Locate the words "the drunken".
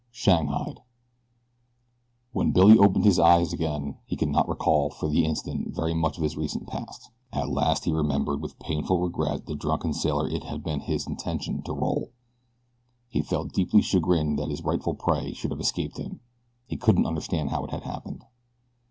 9.45-9.93